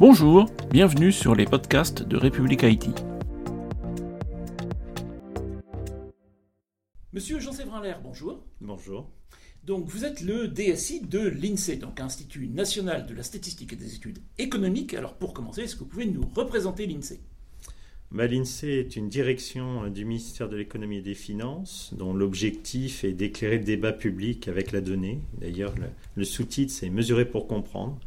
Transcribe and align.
Bonjour, 0.00 0.46
bienvenue 0.70 1.12
sur 1.12 1.34
les 1.34 1.44
podcasts 1.44 2.02
de 2.02 2.16
République 2.16 2.64
Haïti. 2.64 2.88
Monsieur 7.12 7.38
Jean-Séverin 7.38 7.82
Lair, 7.82 8.00
bonjour. 8.02 8.42
Bonjour. 8.62 9.10
Donc 9.62 9.84
vous 9.90 10.06
êtes 10.06 10.22
le 10.22 10.48
DSI 10.48 11.02
de 11.02 11.18
l'INSEE, 11.28 11.76
donc 11.76 12.00
Institut 12.00 12.48
national 12.48 13.04
de 13.04 13.12
la 13.12 13.22
statistique 13.22 13.74
et 13.74 13.76
des 13.76 13.94
études 13.94 14.20
économiques. 14.38 14.94
Alors 14.94 15.18
pour 15.18 15.34
commencer, 15.34 15.64
est-ce 15.64 15.74
que 15.74 15.80
vous 15.80 15.90
pouvez 15.90 16.06
nous 16.06 16.24
représenter 16.34 16.86
l'INSEE? 16.86 17.20
Bah, 18.10 18.26
L'INSEE 18.26 18.78
est 18.78 18.96
une 18.96 19.10
direction 19.10 19.84
euh, 19.84 19.90
du 19.90 20.06
ministère 20.06 20.48
de 20.48 20.56
l'économie 20.56 20.96
et 20.96 21.02
des 21.02 21.12
finances 21.12 21.92
dont 21.92 22.14
l'objectif 22.14 23.04
est 23.04 23.12
d'éclairer 23.12 23.58
le 23.58 23.64
débat 23.64 23.92
public 23.92 24.48
avec 24.48 24.72
la 24.72 24.80
donnée. 24.80 25.20
D'ailleurs, 25.38 25.74
le, 26.16 26.24
sous-titre, 26.24 26.72
c'est 26.72 26.88
Mesurer 26.88 27.26
pour 27.26 27.46
comprendre. 27.46 28.00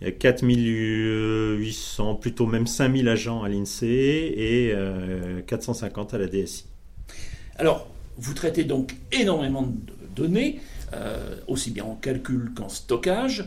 Il 0.00 0.06
y 0.06 0.08
a 0.08 0.12
4800, 0.12 2.14
plutôt 2.14 2.46
même 2.46 2.66
5000 2.66 3.06
agents 3.08 3.42
à 3.42 3.50
l'INSEE 3.50 4.32
et 4.34 4.74
450 5.46 6.14
euh, 6.14 6.16
à 6.16 6.20
la 6.20 6.26
DSI. 6.26 6.64
Alors, 7.56 7.86
vous 8.16 8.32
traitez 8.32 8.64
donc 8.64 8.94
énormément 9.12 9.62
de 9.62 9.92
données, 10.16 10.60
euh, 10.94 11.36
aussi 11.48 11.70
bien 11.70 11.84
en 11.84 11.96
calcul 11.96 12.52
qu'en 12.54 12.70
stockage. 12.70 13.44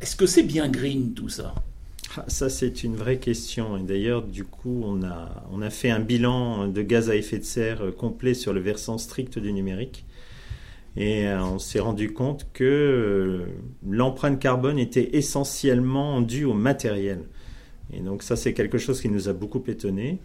Est-ce 0.00 0.16
que 0.16 0.26
c'est 0.26 0.42
bien 0.42 0.68
green 0.68 1.14
tout 1.14 1.28
ça? 1.28 1.54
Ah, 2.16 2.24
ça, 2.26 2.48
c'est 2.48 2.82
une 2.82 2.96
vraie 2.96 3.18
question. 3.18 3.76
Et 3.76 3.82
d'ailleurs, 3.82 4.22
du 4.22 4.44
coup, 4.44 4.82
on 4.84 5.04
a, 5.04 5.44
on 5.52 5.62
a 5.62 5.70
fait 5.70 5.90
un 5.90 6.00
bilan 6.00 6.66
de 6.66 6.82
gaz 6.82 7.10
à 7.10 7.16
effet 7.16 7.38
de 7.38 7.44
serre 7.44 7.94
complet 7.96 8.34
sur 8.34 8.52
le 8.52 8.60
versant 8.60 8.98
strict 8.98 9.38
du 9.38 9.52
numérique. 9.52 10.04
Et 10.96 11.26
euh, 11.26 11.42
on 11.42 11.58
s'est 11.58 11.80
rendu 11.80 12.12
compte 12.12 12.46
que 12.52 12.64
euh, 12.64 13.46
l'empreinte 13.88 14.38
carbone 14.38 14.78
était 14.78 15.16
essentiellement 15.16 16.20
due 16.20 16.44
au 16.44 16.54
matériel. 16.54 17.20
Et 17.92 18.00
donc 18.00 18.22
ça, 18.22 18.36
c'est 18.36 18.54
quelque 18.54 18.78
chose 18.78 19.00
qui 19.00 19.08
nous 19.08 19.28
a 19.28 19.32
beaucoup 19.32 19.62
étonné. 19.66 20.20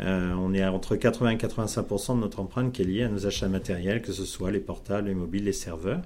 Euh, 0.00 0.32
on 0.38 0.54
est 0.54 0.64
entre 0.64 0.96
80 0.96 1.30
et 1.30 1.36
85% 1.36 2.16
de 2.16 2.20
notre 2.20 2.40
empreinte 2.40 2.72
qui 2.72 2.82
est 2.82 2.84
liée 2.84 3.02
à 3.02 3.08
nos 3.08 3.26
achats 3.26 3.48
matériels, 3.48 4.00
que 4.00 4.12
ce 4.12 4.24
soit 4.24 4.50
les 4.50 4.60
portables, 4.60 5.08
les 5.08 5.14
mobiles, 5.14 5.44
les 5.44 5.52
serveurs. 5.52 6.02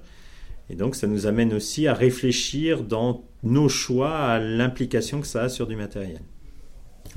Et 0.69 0.75
donc 0.75 0.95
ça 0.95 1.07
nous 1.07 1.27
amène 1.27 1.53
aussi 1.53 1.87
à 1.87 1.93
réfléchir 1.93 2.83
dans 2.83 3.23
nos 3.43 3.69
choix 3.69 4.17
à 4.17 4.39
l'implication 4.39 5.21
que 5.21 5.27
ça 5.27 5.43
a 5.43 5.49
sur 5.49 5.67
du 5.67 5.75
matériel. 5.75 6.19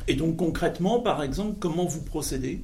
Et 0.07 0.15
donc 0.15 0.37
concrètement, 0.37 1.01
par 1.01 1.23
exemple, 1.23 1.57
comment 1.59 1.85
vous 1.85 2.03
procédez? 2.03 2.61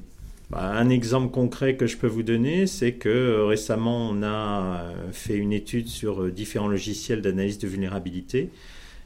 Bah, 0.49 0.61
un 0.61 0.89
exemple 0.89 1.29
concret 1.31 1.75
que 1.75 1.87
je 1.87 1.97
peux 1.97 2.07
vous 2.07 2.23
donner, 2.23 2.67
c'est 2.67 2.93
que 2.93 3.09
euh, 3.09 3.45
récemment, 3.45 4.09
on 4.09 4.23
a 4.23 4.79
euh, 4.81 5.11
fait 5.11 5.35
une 5.35 5.51
étude 5.51 5.87
sur 5.89 6.23
euh, 6.23 6.31
différents 6.31 6.69
logiciels 6.69 7.21
d'analyse 7.21 7.59
de 7.59 7.67
vulnérabilité. 7.67 8.49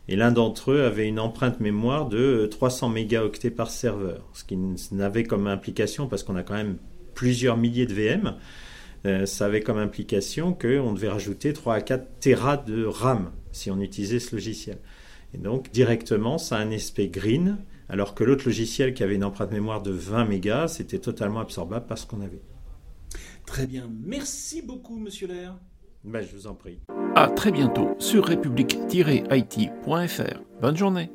Et 0.07 0.15
l'un 0.15 0.31
d'entre 0.31 0.71
eux 0.71 0.83
avait 0.83 1.07
une 1.07 1.19
empreinte 1.19 1.59
mémoire 1.59 2.07
de 2.07 2.47
300 2.51 2.89
mégaoctets 2.89 3.49
par 3.49 3.71
serveur, 3.71 4.27
ce 4.33 4.43
qui 4.43 4.57
n'avait 4.91 5.23
comme 5.23 5.47
implication, 5.47 6.07
parce 6.07 6.23
qu'on 6.23 6.35
a 6.35 6.43
quand 6.43 6.55
même 6.55 6.77
plusieurs 7.15 7.57
milliers 7.57 7.85
de 7.85 7.93
VM, 7.93 8.35
ça 9.25 9.45
avait 9.45 9.61
comme 9.61 9.77
implication 9.77 10.53
qu'on 10.53 10.93
devait 10.93 11.09
rajouter 11.09 11.53
3 11.53 11.75
à 11.75 11.81
4 11.81 12.19
terras 12.19 12.57
de 12.57 12.83
RAM 12.83 13.31
si 13.51 13.71
on 13.71 13.79
utilisait 13.79 14.19
ce 14.19 14.35
logiciel. 14.35 14.77
Et 15.33 15.37
donc 15.37 15.71
directement, 15.71 16.37
ça 16.37 16.57
a 16.57 16.59
un 16.61 16.71
aspect 16.71 17.07
green, 17.07 17.57
alors 17.91 18.15
que 18.15 18.23
l'autre 18.23 18.45
logiciel 18.45 18.93
qui 18.93 19.03
avait 19.03 19.15
une 19.15 19.25
empreinte 19.25 19.51
mémoire 19.51 19.81
de 19.81 19.91
20 19.91 20.23
mégas, 20.23 20.69
c'était 20.69 20.99
totalement 20.99 21.41
absorbable 21.41 21.87
parce 21.87 22.05
qu'on 22.05 22.21
avait. 22.21 22.41
Très 23.45 23.67
bien, 23.67 23.91
merci 24.05 24.61
beaucoup 24.61 24.97
Monsieur 24.97 25.27
Lair. 25.27 25.57
Ben, 26.05 26.21
je 26.21 26.33
vous 26.33 26.47
en 26.47 26.55
prie. 26.55 26.79
À 27.15 27.27
très 27.27 27.51
bientôt 27.51 27.89
sur 27.99 28.25
république-it.fr. 28.25 30.39
Bonne 30.61 30.77
journée. 30.77 31.11